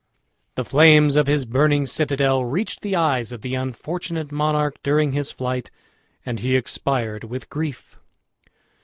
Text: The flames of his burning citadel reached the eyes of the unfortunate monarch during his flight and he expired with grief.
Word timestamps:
The 0.55 0.65
flames 0.65 1.15
of 1.15 1.27
his 1.27 1.45
burning 1.45 1.85
citadel 1.85 2.43
reached 2.43 2.81
the 2.81 2.95
eyes 2.95 3.31
of 3.31 3.43
the 3.43 3.53
unfortunate 3.53 4.31
monarch 4.31 4.81
during 4.81 5.11
his 5.11 5.29
flight 5.29 5.69
and 6.25 6.39
he 6.39 6.55
expired 6.55 7.23
with 7.25 7.51
grief. 7.51 7.99